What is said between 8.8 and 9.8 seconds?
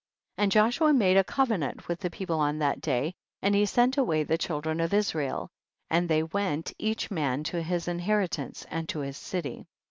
to his city.